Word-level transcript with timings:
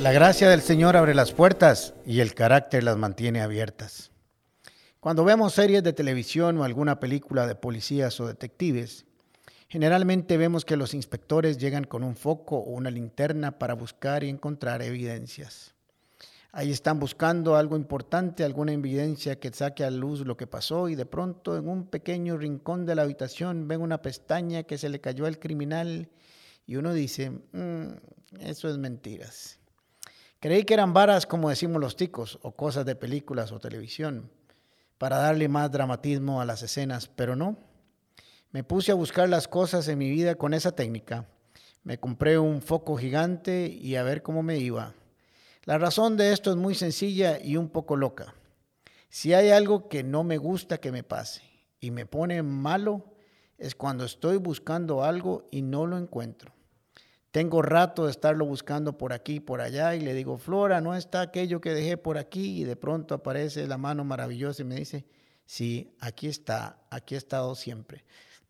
La 0.00 0.12
gracia 0.12 0.48
del 0.48 0.62
Señor 0.62 0.96
abre 0.96 1.14
las 1.14 1.32
puertas 1.32 1.92
y 2.06 2.20
el 2.20 2.32
carácter 2.32 2.82
las 2.82 2.96
mantiene 2.96 3.42
abiertas. 3.42 4.10
Cuando 4.98 5.24
vemos 5.24 5.52
series 5.52 5.82
de 5.82 5.92
televisión 5.92 6.56
o 6.56 6.64
alguna 6.64 6.98
película 6.98 7.46
de 7.46 7.54
policías 7.54 8.18
o 8.18 8.26
detectives, 8.26 9.04
generalmente 9.68 10.38
vemos 10.38 10.64
que 10.64 10.78
los 10.78 10.94
inspectores 10.94 11.58
llegan 11.58 11.84
con 11.84 12.02
un 12.02 12.16
foco 12.16 12.56
o 12.56 12.70
una 12.70 12.90
linterna 12.90 13.58
para 13.58 13.74
buscar 13.74 14.24
y 14.24 14.30
encontrar 14.30 14.80
evidencias. 14.80 15.74
Ahí 16.50 16.70
están 16.70 16.98
buscando 16.98 17.56
algo 17.56 17.76
importante, 17.76 18.42
alguna 18.42 18.72
evidencia 18.72 19.38
que 19.38 19.52
saque 19.52 19.84
a 19.84 19.90
luz 19.90 20.20
lo 20.20 20.34
que 20.34 20.46
pasó 20.46 20.88
y 20.88 20.94
de 20.94 21.04
pronto 21.04 21.58
en 21.58 21.68
un 21.68 21.84
pequeño 21.84 22.38
rincón 22.38 22.86
de 22.86 22.94
la 22.94 23.02
habitación 23.02 23.68
ven 23.68 23.82
una 23.82 24.00
pestaña 24.00 24.62
que 24.62 24.78
se 24.78 24.88
le 24.88 25.02
cayó 25.02 25.26
al 25.26 25.38
criminal 25.38 26.08
y 26.66 26.76
uno 26.76 26.94
dice, 26.94 27.32
"Mm, 27.52 27.98
eso 28.40 28.70
es 28.70 28.78
mentiras. 28.78 29.59
Creí 30.40 30.64
que 30.64 30.72
eran 30.72 30.94
varas, 30.94 31.26
como 31.26 31.50
decimos 31.50 31.82
los 31.82 31.96
ticos, 31.96 32.38
o 32.40 32.52
cosas 32.52 32.86
de 32.86 32.96
películas 32.96 33.52
o 33.52 33.60
televisión, 33.60 34.30
para 34.96 35.18
darle 35.18 35.48
más 35.48 35.70
dramatismo 35.70 36.40
a 36.40 36.46
las 36.46 36.62
escenas, 36.62 37.08
pero 37.08 37.36
no. 37.36 37.58
Me 38.50 38.64
puse 38.64 38.90
a 38.90 38.94
buscar 38.94 39.28
las 39.28 39.48
cosas 39.48 39.86
en 39.88 39.98
mi 39.98 40.08
vida 40.08 40.36
con 40.36 40.54
esa 40.54 40.72
técnica. 40.72 41.28
Me 41.84 42.00
compré 42.00 42.38
un 42.38 42.62
foco 42.62 42.96
gigante 42.96 43.66
y 43.66 43.96
a 43.96 44.02
ver 44.02 44.22
cómo 44.22 44.42
me 44.42 44.56
iba. 44.56 44.94
La 45.64 45.76
razón 45.76 46.16
de 46.16 46.32
esto 46.32 46.50
es 46.50 46.56
muy 46.56 46.74
sencilla 46.74 47.38
y 47.38 47.58
un 47.58 47.68
poco 47.68 47.96
loca. 47.96 48.34
Si 49.10 49.34
hay 49.34 49.50
algo 49.50 49.90
que 49.90 50.02
no 50.02 50.24
me 50.24 50.38
gusta 50.38 50.78
que 50.78 50.90
me 50.90 51.02
pase 51.02 51.42
y 51.80 51.90
me 51.90 52.06
pone 52.06 52.42
malo, 52.42 53.14
es 53.58 53.74
cuando 53.74 54.06
estoy 54.06 54.38
buscando 54.38 55.04
algo 55.04 55.48
y 55.50 55.60
no 55.60 55.86
lo 55.86 55.98
encuentro. 55.98 56.54
Tengo 57.30 57.62
rato 57.62 58.06
de 58.06 58.10
estarlo 58.10 58.44
buscando 58.44 58.98
por 58.98 59.12
aquí 59.12 59.34
y 59.34 59.40
por 59.40 59.60
allá 59.60 59.94
y 59.94 60.00
le 60.00 60.14
digo, 60.14 60.36
Flora, 60.36 60.80
no 60.80 60.96
está 60.96 61.20
aquello 61.20 61.60
que 61.60 61.72
dejé 61.72 61.96
por 61.96 62.18
aquí 62.18 62.60
y 62.60 62.64
de 62.64 62.74
pronto 62.74 63.14
aparece 63.14 63.66
la 63.68 63.78
mano 63.78 64.04
maravillosa 64.04 64.62
y 64.62 64.64
me 64.64 64.74
dice, 64.74 65.04
sí, 65.46 65.94
aquí 66.00 66.26
está, 66.26 66.78
aquí 66.90 67.14
ha 67.14 67.18
estado 67.18 67.54
siempre. 67.54 68.04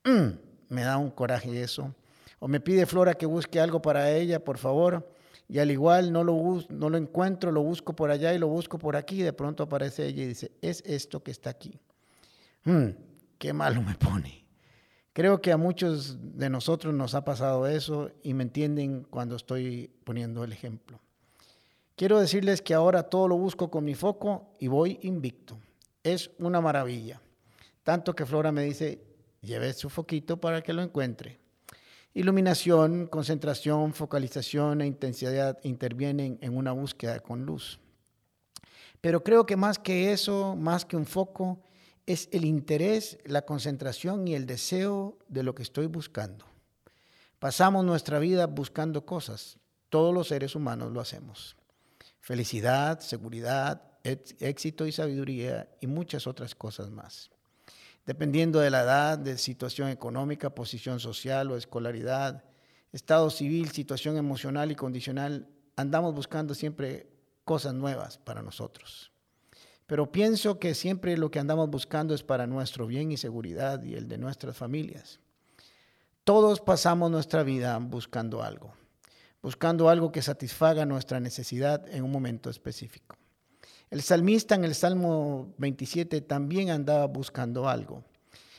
Me 0.68 0.82
da 0.82 0.96
un 0.98 1.10
coraje 1.10 1.60
eso. 1.60 1.94
O 2.38 2.48
me 2.48 2.60
pide 2.60 2.86
Flora 2.86 3.14
que 3.14 3.26
busque 3.26 3.60
algo 3.60 3.82
para 3.82 4.10
ella, 4.12 4.42
por 4.42 4.56
favor, 4.56 5.12
y 5.48 5.58
al 5.58 5.70
igual 5.70 6.12
no 6.12 6.24
lo, 6.24 6.64
no 6.70 6.88
lo 6.88 6.96
encuentro, 6.96 7.50
lo 7.50 7.60
busco 7.60 7.94
por 7.94 8.10
allá 8.10 8.32
y 8.32 8.38
lo 8.38 8.46
busco 8.46 8.78
por 8.78 8.96
aquí 8.96 9.20
y 9.20 9.24
de 9.24 9.32
pronto 9.32 9.64
aparece 9.64 10.06
ella 10.06 10.22
y 10.22 10.28
dice, 10.28 10.52
es 10.62 10.82
esto 10.86 11.22
que 11.22 11.32
está 11.32 11.50
aquí. 11.50 11.78
Mm, 12.64 12.90
qué 13.36 13.52
malo 13.52 13.82
me 13.82 13.94
pone. 13.96 14.44
Creo 15.12 15.40
que 15.42 15.50
a 15.50 15.56
muchos 15.56 16.18
de 16.38 16.48
nosotros 16.50 16.94
nos 16.94 17.14
ha 17.14 17.24
pasado 17.24 17.66
eso 17.66 18.10
y 18.22 18.32
me 18.34 18.44
entienden 18.44 19.04
cuando 19.10 19.34
estoy 19.34 19.90
poniendo 20.04 20.44
el 20.44 20.52
ejemplo. 20.52 21.00
Quiero 21.96 22.20
decirles 22.20 22.62
que 22.62 22.74
ahora 22.74 23.02
todo 23.02 23.28
lo 23.28 23.36
busco 23.36 23.70
con 23.70 23.84
mi 23.84 23.94
foco 23.94 24.54
y 24.58 24.68
voy 24.68 24.98
invicto. 25.02 25.58
Es 26.02 26.30
una 26.38 26.60
maravilla. 26.60 27.20
Tanto 27.82 28.14
que 28.14 28.24
Flora 28.24 28.52
me 28.52 28.62
dice, 28.62 29.02
lleve 29.42 29.72
su 29.72 29.90
foquito 29.90 30.40
para 30.40 30.62
que 30.62 30.72
lo 30.72 30.80
encuentre. 30.80 31.38
Iluminación, 32.14 33.06
concentración, 33.06 33.92
focalización 33.94 34.80
e 34.80 34.86
intensidad 34.86 35.58
intervienen 35.62 36.38
en 36.40 36.56
una 36.56 36.72
búsqueda 36.72 37.20
con 37.20 37.44
luz. 37.44 37.80
Pero 39.00 39.22
creo 39.22 39.44
que 39.44 39.56
más 39.56 39.78
que 39.78 40.12
eso, 40.12 40.56
más 40.56 40.84
que 40.84 40.96
un 40.96 41.06
foco, 41.06 41.60
es 42.12 42.28
el 42.32 42.44
interés, 42.44 43.18
la 43.24 43.42
concentración 43.42 44.26
y 44.26 44.34
el 44.34 44.44
deseo 44.44 45.16
de 45.28 45.44
lo 45.44 45.54
que 45.54 45.62
estoy 45.62 45.86
buscando. 45.86 46.44
Pasamos 47.38 47.84
nuestra 47.84 48.18
vida 48.18 48.46
buscando 48.46 49.06
cosas. 49.06 49.58
Todos 49.90 50.12
los 50.12 50.26
seres 50.26 50.56
humanos 50.56 50.92
lo 50.92 51.00
hacemos. 51.00 51.56
Felicidad, 52.20 52.98
seguridad, 52.98 53.82
éxito 54.02 54.86
y 54.86 54.92
sabiduría 54.92 55.68
y 55.80 55.86
muchas 55.86 56.26
otras 56.26 56.56
cosas 56.56 56.90
más. 56.90 57.30
Dependiendo 58.04 58.58
de 58.58 58.70
la 58.70 58.82
edad, 58.82 59.16
de 59.16 59.38
situación 59.38 59.88
económica, 59.88 60.50
posición 60.50 60.98
social 60.98 61.48
o 61.52 61.56
escolaridad, 61.56 62.42
estado 62.92 63.30
civil, 63.30 63.70
situación 63.70 64.16
emocional 64.16 64.72
y 64.72 64.74
condicional, 64.74 65.48
andamos 65.76 66.12
buscando 66.12 66.54
siempre 66.54 67.08
cosas 67.44 67.72
nuevas 67.72 68.18
para 68.18 68.42
nosotros. 68.42 69.12
Pero 69.90 70.12
pienso 70.12 70.60
que 70.60 70.76
siempre 70.76 71.18
lo 71.18 71.32
que 71.32 71.40
andamos 71.40 71.68
buscando 71.68 72.14
es 72.14 72.22
para 72.22 72.46
nuestro 72.46 72.86
bien 72.86 73.10
y 73.10 73.16
seguridad 73.16 73.82
y 73.82 73.94
el 73.94 74.06
de 74.06 74.18
nuestras 74.18 74.56
familias. 74.56 75.18
Todos 76.22 76.60
pasamos 76.60 77.10
nuestra 77.10 77.42
vida 77.42 77.76
buscando 77.78 78.44
algo, 78.44 78.72
buscando 79.42 79.88
algo 79.88 80.12
que 80.12 80.22
satisfaga 80.22 80.86
nuestra 80.86 81.18
necesidad 81.18 81.88
en 81.88 82.04
un 82.04 82.12
momento 82.12 82.50
específico. 82.50 83.16
El 83.90 84.00
salmista 84.02 84.54
en 84.54 84.64
el 84.64 84.76
Salmo 84.76 85.52
27 85.58 86.20
también 86.20 86.70
andaba 86.70 87.08
buscando 87.08 87.68
algo. 87.68 88.04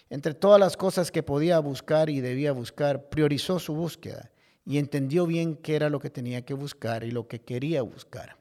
Entre 0.10 0.34
todas 0.34 0.60
las 0.60 0.76
cosas 0.76 1.14
que 1.14 1.24
podía 1.24 1.60
buscar 1.60 2.10
y 2.10 2.20
debía 2.20 2.52
buscar, 2.52 3.08
priorizó 3.08 3.58
su 3.58 3.74
búsqueda 3.74 4.32
y 4.66 4.80
entendió 4.80 5.26
bien 5.26 5.56
qué 5.56 5.78
era 5.78 5.90
lo 5.90 6.02
que 6.02 6.10
tenía 6.10 6.42
que 6.42 6.56
buscar 6.56 7.06
y 7.06 7.12
lo 7.12 7.30
que 7.30 7.40
quería 7.40 7.84
buscar. 7.84 8.41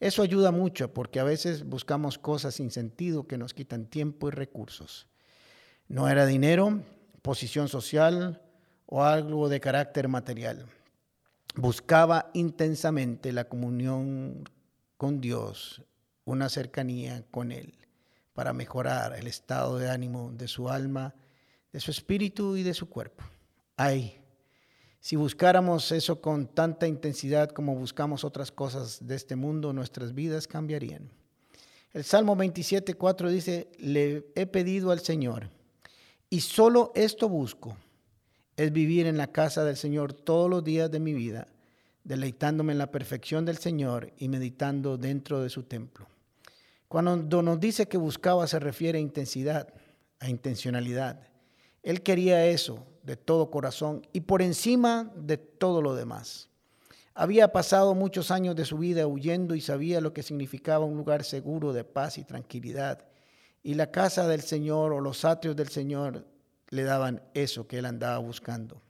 Eso 0.00 0.22
ayuda 0.22 0.50
mucho 0.50 0.92
porque 0.92 1.20
a 1.20 1.24
veces 1.24 1.64
buscamos 1.64 2.18
cosas 2.18 2.54
sin 2.54 2.70
sentido 2.70 3.26
que 3.26 3.38
nos 3.38 3.54
quitan 3.54 3.86
tiempo 3.86 4.28
y 4.28 4.32
recursos. 4.32 5.06
No 5.88 6.08
era 6.08 6.26
dinero, 6.26 6.82
posición 7.22 7.68
social 7.68 8.42
o 8.86 9.02
algo 9.02 9.48
de 9.48 9.60
carácter 9.60 10.08
material. 10.08 10.66
Buscaba 11.54 12.30
intensamente 12.34 13.32
la 13.32 13.48
comunión 13.48 14.44
con 14.96 15.20
Dios, 15.20 15.82
una 16.24 16.48
cercanía 16.48 17.24
con 17.30 17.52
Él, 17.52 17.74
para 18.32 18.52
mejorar 18.52 19.16
el 19.16 19.26
estado 19.26 19.78
de 19.78 19.90
ánimo 19.90 20.32
de 20.32 20.48
su 20.48 20.68
alma, 20.68 21.14
de 21.72 21.80
su 21.80 21.90
espíritu 21.90 22.56
y 22.56 22.62
de 22.62 22.74
su 22.74 22.88
cuerpo. 22.88 23.24
Ay, 23.76 24.23
si 25.04 25.16
buscáramos 25.16 25.92
eso 25.92 26.22
con 26.22 26.46
tanta 26.46 26.88
intensidad 26.88 27.50
como 27.50 27.74
buscamos 27.74 28.24
otras 28.24 28.50
cosas 28.50 29.06
de 29.06 29.16
este 29.16 29.36
mundo, 29.36 29.74
nuestras 29.74 30.14
vidas 30.14 30.48
cambiarían. 30.48 31.10
El 31.92 32.04
Salmo 32.04 32.34
27, 32.34 32.94
4 32.94 33.28
dice, 33.28 33.68
le 33.78 34.24
he 34.34 34.46
pedido 34.46 34.92
al 34.92 35.00
Señor, 35.00 35.50
y 36.30 36.40
solo 36.40 36.90
esto 36.94 37.28
busco, 37.28 37.76
es 38.56 38.72
vivir 38.72 39.06
en 39.06 39.18
la 39.18 39.26
casa 39.26 39.62
del 39.62 39.76
Señor 39.76 40.14
todos 40.14 40.48
los 40.48 40.64
días 40.64 40.90
de 40.90 41.00
mi 41.00 41.12
vida, 41.12 41.48
deleitándome 42.02 42.72
en 42.72 42.78
la 42.78 42.90
perfección 42.90 43.44
del 43.44 43.58
Señor 43.58 44.10
y 44.16 44.28
meditando 44.30 44.96
dentro 44.96 45.42
de 45.42 45.50
su 45.50 45.64
templo. 45.64 46.06
Cuando 46.88 47.42
nos 47.42 47.60
dice 47.60 47.88
que 47.88 47.98
buscaba 47.98 48.46
se 48.46 48.58
refiere 48.58 48.96
a 48.96 49.02
intensidad, 49.02 49.68
a 50.18 50.30
intencionalidad. 50.30 51.28
Él 51.82 52.00
quería 52.00 52.46
eso 52.46 52.86
de 53.04 53.16
todo 53.16 53.50
corazón 53.50 54.06
y 54.12 54.22
por 54.22 54.42
encima 54.42 55.12
de 55.14 55.36
todo 55.36 55.80
lo 55.80 55.94
demás. 55.94 56.48
Había 57.14 57.52
pasado 57.52 57.94
muchos 57.94 58.30
años 58.30 58.56
de 58.56 58.64
su 58.64 58.78
vida 58.78 59.06
huyendo 59.06 59.54
y 59.54 59.60
sabía 59.60 60.00
lo 60.00 60.12
que 60.12 60.22
significaba 60.24 60.84
un 60.84 60.96
lugar 60.96 61.22
seguro 61.22 61.72
de 61.72 61.84
paz 61.84 62.18
y 62.18 62.24
tranquilidad. 62.24 63.06
Y 63.62 63.74
la 63.74 63.90
casa 63.90 64.26
del 64.26 64.42
Señor 64.42 64.92
o 64.92 65.00
los 65.00 65.24
atrios 65.24 65.54
del 65.54 65.68
Señor 65.68 66.26
le 66.70 66.82
daban 66.82 67.22
eso 67.34 67.68
que 67.68 67.78
él 67.78 67.86
andaba 67.86 68.18
buscando. 68.18 68.82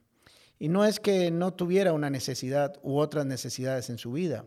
Y 0.58 0.68
no 0.68 0.84
es 0.86 1.00
que 1.00 1.30
no 1.30 1.52
tuviera 1.52 1.92
una 1.92 2.08
necesidad 2.08 2.78
u 2.82 2.96
otras 2.96 3.26
necesidades 3.26 3.90
en 3.90 3.98
su 3.98 4.12
vida. 4.12 4.46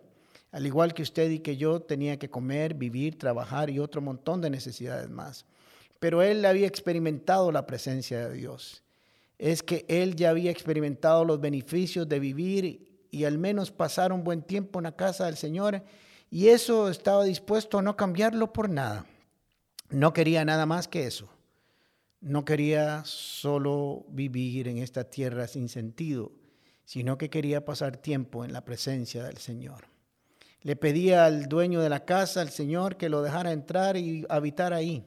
Al 0.52 0.66
igual 0.66 0.94
que 0.94 1.04
usted 1.04 1.30
y 1.30 1.40
que 1.40 1.58
yo 1.58 1.82
tenía 1.82 2.18
que 2.18 2.30
comer, 2.30 2.74
vivir, 2.74 3.20
trabajar 3.20 3.70
y 3.70 3.80
otro 3.80 4.02
montón 4.02 4.42
de 4.42 4.50
necesidades 4.50 5.10
más 5.10 5.46
pero 6.00 6.22
él 6.22 6.46
había 6.46 6.68
experimentado 6.68 7.52
la 7.52 7.66
presencia 7.66 8.28
de 8.28 8.36
Dios. 8.36 8.84
Es 9.38 9.64
que 9.64 9.86
él 9.88 10.16
ya 10.16 10.32
había 10.32 10.52
experimentado 10.52 11.24
los 11.26 11.40
beneficios 11.40 12.08
de 12.10 12.20
vivir 12.20 13.08
y 13.12 13.26
al 13.26 13.38
menos 13.38 13.72
pasar 13.72 14.12
un 14.12 14.24
buen 14.24 14.42
tiempo 14.42 14.80
en 14.80 14.84
la 14.84 14.96
casa 14.96 15.26
del 15.26 15.38
Señor 15.38 15.84
y 16.30 16.48
eso 16.48 16.90
estaba 16.90 17.24
dispuesto 17.24 17.80
a 17.80 17.82
no 17.82 17.96
cambiarlo 17.96 18.52
por 18.52 18.70
nada. 18.70 19.06
No 19.90 20.12
quería 20.14 20.44
nada 20.44 20.66
más 20.66 20.88
que 20.88 21.06
eso. 21.06 21.30
No 22.20 22.44
quería 22.44 23.04
solo 23.06 24.06
vivir 24.10 24.68
en 24.68 24.80
esta 24.80 25.06
tierra 25.06 25.48
sin 25.48 25.70
sentido, 25.70 26.32
sino 26.84 27.18
que 27.18 27.30
quería 27.30 27.64
pasar 27.64 27.98
tiempo 27.98 28.44
en 28.44 28.52
la 28.52 28.66
presencia 28.66 29.24
del 29.24 29.38
Señor. 29.38 29.86
Le 30.62 30.76
pedía 30.76 31.26
al 31.26 31.48
dueño 31.48 31.80
de 31.80 31.90
la 31.90 32.04
casa, 32.04 32.42
al 32.42 32.50
Señor, 32.50 32.98
que 32.98 33.10
lo 33.10 33.22
dejara 33.22 33.52
entrar 33.52 33.96
y 33.96 34.26
habitar 34.28 34.74
ahí. 34.74 35.06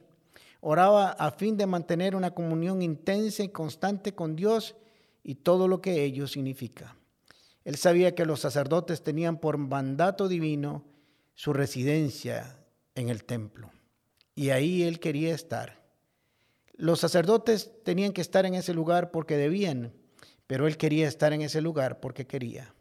Oraba 0.61 1.09
a 1.09 1.31
fin 1.31 1.57
de 1.57 1.65
mantener 1.65 2.15
una 2.15 2.31
comunión 2.31 2.81
intensa 2.81 3.43
y 3.43 3.49
constante 3.49 4.13
con 4.13 4.35
Dios 4.35 4.75
y 5.23 5.35
todo 5.35 5.67
lo 5.67 5.81
que 5.81 6.03
ello 6.03 6.27
significa. 6.27 6.95
Él 7.63 7.75
sabía 7.75 8.15
que 8.15 8.25
los 8.25 8.39
sacerdotes 8.39 9.03
tenían 9.03 9.37
por 9.37 9.57
mandato 9.57 10.27
divino 10.27 10.85
su 11.33 11.53
residencia 11.53 12.57
en 12.95 13.09
el 13.09 13.23
templo 13.23 13.71
y 14.35 14.49
ahí 14.49 14.83
él 14.83 14.99
quería 14.99 15.33
estar. 15.33 15.81
Los 16.73 16.99
sacerdotes 16.99 17.71
tenían 17.83 18.13
que 18.13 18.21
estar 18.21 18.45
en 18.45 18.55
ese 18.55 18.73
lugar 18.73 19.11
porque 19.11 19.37
debían, 19.37 19.93
pero 20.47 20.67
él 20.67 20.77
quería 20.77 21.07
estar 21.07 21.33
en 21.33 21.41
ese 21.41 21.61
lugar 21.61 21.99
porque 21.99 22.25
quería. 22.25 22.73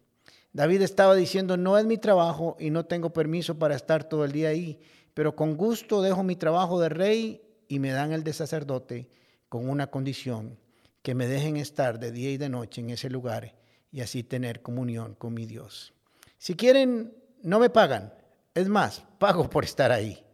David 0.52 0.82
estaba 0.82 1.14
diciendo, 1.14 1.56
no 1.56 1.78
es 1.78 1.84
mi 1.84 1.96
trabajo 1.96 2.56
y 2.58 2.70
no 2.70 2.86
tengo 2.86 3.12
permiso 3.12 3.58
para 3.58 3.76
estar 3.76 4.04
todo 4.04 4.24
el 4.24 4.32
día 4.32 4.48
ahí, 4.48 4.80
pero 5.14 5.36
con 5.36 5.56
gusto 5.56 6.02
dejo 6.02 6.22
mi 6.22 6.36
trabajo 6.36 6.80
de 6.80 6.88
rey 6.88 7.42
y 7.70 7.78
me 7.78 7.92
dan 7.92 8.12
el 8.12 8.24
de 8.24 8.32
sacerdote 8.32 9.08
con 9.48 9.68
una 9.70 9.86
condición, 9.92 10.58
que 11.02 11.14
me 11.14 11.28
dejen 11.28 11.56
estar 11.56 12.00
de 12.00 12.10
día 12.10 12.32
y 12.32 12.36
de 12.36 12.48
noche 12.48 12.80
en 12.80 12.90
ese 12.90 13.08
lugar 13.08 13.54
y 13.92 14.00
así 14.00 14.24
tener 14.24 14.60
comunión 14.60 15.14
con 15.14 15.32
mi 15.34 15.46
Dios. 15.46 15.94
Si 16.36 16.56
quieren, 16.56 17.14
no 17.42 17.60
me 17.60 17.70
pagan. 17.70 18.12
Es 18.54 18.68
más, 18.68 19.04
pago 19.20 19.48
por 19.48 19.62
estar 19.62 19.92
ahí. 19.92 20.26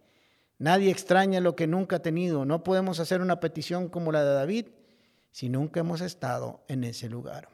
Nadie 0.58 0.90
extraña 0.90 1.40
lo 1.40 1.54
que 1.54 1.66
nunca 1.66 1.96
ha 1.96 2.02
tenido. 2.02 2.46
No 2.46 2.64
podemos 2.64 3.00
hacer 3.00 3.20
una 3.20 3.38
petición 3.38 3.90
como 3.90 4.12
la 4.12 4.24
de 4.24 4.32
David 4.32 4.66
si 5.30 5.50
nunca 5.50 5.80
hemos 5.80 6.00
estado 6.00 6.64
en 6.68 6.84
ese 6.84 7.10
lugar. 7.10 7.50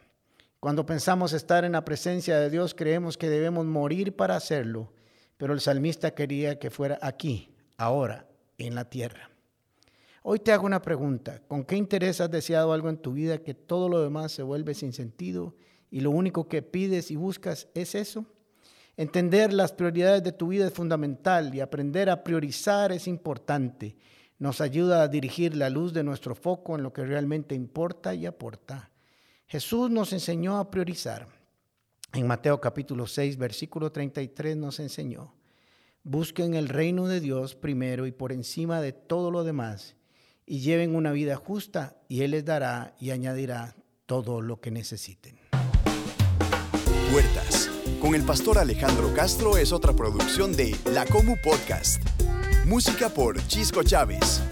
Cuando 0.61 0.87
pensamos 0.87 1.33
estar 1.33 1.65
en 1.65 1.73
la 1.73 1.85
presencia 1.85 2.39
de 2.39 2.51
Dios, 2.51 2.73
creemos 2.73 3.19
que 3.19 3.29
debemos 3.29 3.67
morir 3.67 4.15
para 4.15 4.37
hacerlo, 4.37 4.93
pero 5.37 5.53
el 5.53 5.61
salmista 5.61 6.15
quería 6.15 6.61
que 6.61 6.71
fuera 6.71 7.01
aquí, 7.03 7.57
ahora, 7.77 8.29
en 8.59 8.77
la 8.77 8.89
tierra. 8.89 9.32
Hoy 10.25 10.39
te 10.39 10.53
hago 10.53 10.67
una 10.67 10.83
pregunta. 10.83 11.43
¿Con 11.49 11.65
qué 11.65 11.77
interés 11.77 12.21
has 12.21 12.31
deseado 12.31 12.73
algo 12.73 12.89
en 12.89 12.99
tu 12.99 13.13
vida 13.13 13.39
que 13.39 13.55
todo 13.55 13.89
lo 13.89 14.01
demás 14.01 14.31
se 14.31 14.45
vuelve 14.45 14.73
sin 14.73 14.93
sentido 14.93 15.57
y 15.91 16.01
lo 16.01 16.13
único 16.13 16.47
que 16.47 16.63
pides 16.63 17.11
y 17.11 17.17
buscas 17.17 17.67
es 17.75 17.97
eso? 17.97 18.25
Entender 18.97 19.53
las 19.53 19.73
prioridades 19.73 20.23
de 20.23 20.31
tu 20.31 20.49
vida 20.49 20.69
es 20.69 20.73
fundamental 20.73 21.53
y 21.53 21.61
aprender 21.61 22.09
a 22.09 22.23
priorizar 22.23 22.93
es 22.93 23.09
importante. 23.09 23.97
Nos 24.39 24.61
ayuda 24.61 25.03
a 25.03 25.09
dirigir 25.09 25.57
la 25.57 25.71
luz 25.71 25.93
de 25.93 26.05
nuestro 26.05 26.37
foco 26.37 26.77
en 26.77 26.85
lo 26.85 26.93
que 26.93 27.05
realmente 27.05 27.57
importa 27.57 28.15
y 28.15 28.25
aporta. 28.25 28.93
Jesús 29.49 29.91
nos 29.91 30.13
enseñó 30.13 30.59
a 30.59 30.71
priorizar. 30.71 31.27
En 32.13 32.29
Mateo 32.29 32.61
capítulo 32.61 33.09
6, 33.09 33.39
versículo 33.39 33.91
33 33.91 34.57
nos 34.57 34.79
enseñó, 34.79 35.35
busquen 36.05 36.55
el 36.55 36.69
reino 36.69 37.09
de 37.09 37.21
Dios 37.21 37.57
primero 37.57 38.07
y 38.07 38.13
por 38.13 38.31
encima 38.31 38.81
de 38.81 38.93
todo 38.93 39.31
lo 39.31 39.43
demás 39.43 39.97
y 40.53 40.61
lleven 40.61 40.95
una 40.95 41.13
vida 41.13 41.37
justa 41.37 41.97
y 42.09 42.21
Él 42.21 42.33
les 42.33 42.45
dará 42.45 42.95
y 43.01 43.11
añadirá 43.11 43.75
todo 44.05 44.43
lo 44.43 44.61
que 44.61 44.71
necesiten. 44.71 45.39
Puertas 47.11 47.71
con 48.03 48.15
el 48.15 48.23
pastor 48.23 48.59
Alejandro 48.59 49.15
Castro 49.15 49.57
es 49.57 49.73
otra 49.73 49.95
producción 49.95 50.55
de 50.55 50.77
La 50.93 51.07
Comu 51.07 51.37
Podcast. 51.43 52.03
Música 52.67 53.09
por 53.09 53.43
Chisco 53.47 53.83
Chávez. 53.83 54.43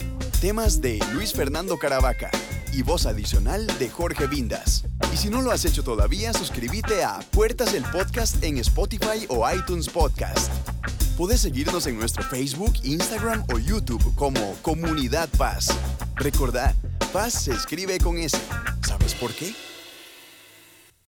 Temas 0.40 0.80
de 0.80 1.00
Luis 1.12 1.34
Fernando 1.34 1.76
Caravaca 1.76 2.30
y 2.72 2.80
voz 2.80 3.04
adicional 3.04 3.66
de 3.78 3.90
Jorge 3.90 4.26
Vindas. 4.26 4.86
Y 5.12 5.18
si 5.18 5.28
no 5.28 5.42
lo 5.42 5.50
has 5.50 5.66
hecho 5.66 5.82
todavía, 5.82 6.32
suscríbete 6.32 7.04
a 7.04 7.18
Puertas 7.30 7.74
el 7.74 7.84
Podcast 7.84 8.42
en 8.42 8.56
Spotify 8.56 9.26
o 9.28 9.44
iTunes 9.52 9.90
Podcast. 9.90 10.50
Puedes 11.20 11.42
seguirnos 11.42 11.86
en 11.86 11.98
nuestro 11.98 12.22
Facebook, 12.22 12.72
Instagram 12.82 13.44
o 13.52 13.58
YouTube 13.58 14.02
como 14.14 14.56
Comunidad 14.62 15.28
Paz. 15.36 15.68
Recordad, 16.14 16.74
Paz 17.12 17.34
se 17.34 17.52
escribe 17.52 17.98
con 17.98 18.16
S. 18.16 18.38
¿Sabes 18.88 19.14
por 19.16 19.30
qué? 19.34 19.54